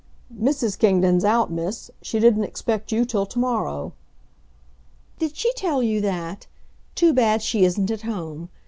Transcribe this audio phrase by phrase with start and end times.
[0.35, 0.79] "Mrs.
[0.79, 1.91] Kingdon's out, Miss.
[2.01, 3.93] She didn't expect you till to morrow."
[5.19, 6.47] "Did she tell you that?
[6.95, 8.49] Too bad she isn't at home!